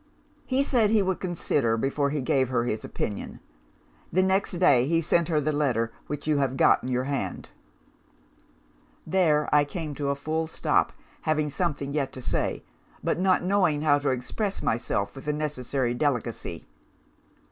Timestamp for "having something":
11.29-11.93